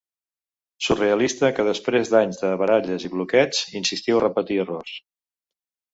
[0.85, 4.95] Surrealista que després d'anys de baralles i bloqueig, insistiu a repetir errors.